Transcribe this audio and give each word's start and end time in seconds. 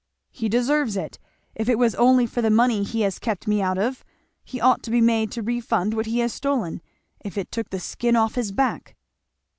"He 0.31 0.49
deserves 0.49 0.97
it, 0.97 1.19
if 1.53 1.69
it 1.69 1.77
was 1.77 1.93
only 1.93 2.25
for 2.25 2.41
the 2.41 2.49
money 2.49 2.81
he 2.81 3.01
has 3.01 3.19
kept 3.19 3.47
me 3.47 3.61
out 3.61 3.77
of 3.77 4.03
he 4.43 4.59
ought 4.59 4.81
to 4.81 4.89
be 4.89 4.99
made 4.99 5.31
to 5.33 5.43
refund 5.43 5.93
what 5.93 6.07
he 6.07 6.17
has 6.25 6.33
stolen, 6.33 6.81
if 7.19 7.37
it 7.37 7.51
took 7.51 7.69
the 7.69 7.79
skin 7.79 8.15
off 8.15 8.33
his 8.33 8.51
back!" 8.51 8.95